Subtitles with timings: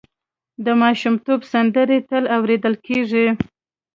[0.65, 3.27] د ماشومتوب سندرې تل اورېدل کېږي.